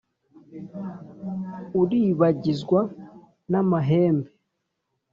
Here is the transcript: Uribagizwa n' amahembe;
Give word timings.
Uribagizwa 1.81 2.81
n' 3.49 3.53
amahembe; 3.61 4.31